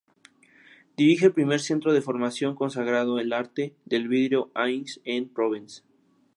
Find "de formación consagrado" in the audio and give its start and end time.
1.93-3.17